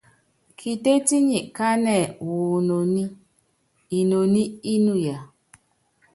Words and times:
Kitétí 0.59 1.15
nyi 1.27 1.39
kánɛ 1.57 1.95
wu 2.25 2.35
inoní, 2.59 3.03
inoní 3.99 4.43
inuya. 4.73 5.17